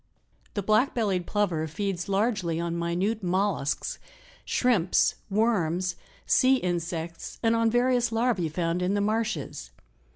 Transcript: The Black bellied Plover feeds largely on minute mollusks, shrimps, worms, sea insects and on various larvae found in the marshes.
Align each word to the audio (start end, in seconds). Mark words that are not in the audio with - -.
The 0.55 0.63
Black 0.63 0.95
bellied 0.95 1.27
Plover 1.27 1.67
feeds 1.67 2.09
largely 2.09 2.59
on 2.59 2.75
minute 2.79 3.21
mollusks, 3.21 3.99
shrimps, 4.43 5.13
worms, 5.29 5.95
sea 6.25 6.55
insects 6.55 7.37
and 7.43 7.55
on 7.55 7.69
various 7.69 8.11
larvae 8.11 8.49
found 8.49 8.81
in 8.81 8.95
the 8.95 8.99
marshes. 9.01 9.69